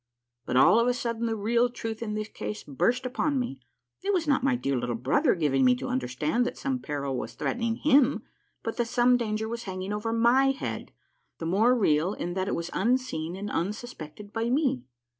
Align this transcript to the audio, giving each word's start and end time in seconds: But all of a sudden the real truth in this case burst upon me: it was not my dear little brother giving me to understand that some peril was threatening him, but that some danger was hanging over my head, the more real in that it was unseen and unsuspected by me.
But 0.47 0.57
all 0.57 0.79
of 0.79 0.87
a 0.87 0.95
sudden 0.95 1.27
the 1.27 1.35
real 1.35 1.69
truth 1.69 2.01
in 2.01 2.15
this 2.15 2.27
case 2.29 2.63
burst 2.63 3.05
upon 3.05 3.37
me: 3.37 3.59
it 4.01 4.11
was 4.11 4.27
not 4.27 4.43
my 4.43 4.55
dear 4.55 4.75
little 4.75 4.95
brother 4.95 5.35
giving 5.35 5.63
me 5.63 5.75
to 5.75 5.89
understand 5.89 6.43
that 6.43 6.57
some 6.57 6.79
peril 6.79 7.15
was 7.19 7.35
threatening 7.35 7.75
him, 7.75 8.23
but 8.63 8.77
that 8.77 8.85
some 8.87 9.15
danger 9.15 9.47
was 9.47 9.65
hanging 9.65 9.93
over 9.93 10.11
my 10.11 10.49
head, 10.57 10.91
the 11.37 11.45
more 11.45 11.75
real 11.77 12.15
in 12.15 12.33
that 12.33 12.47
it 12.47 12.55
was 12.55 12.71
unseen 12.73 13.35
and 13.35 13.51
unsuspected 13.51 14.33
by 14.33 14.49
me. 14.49 14.85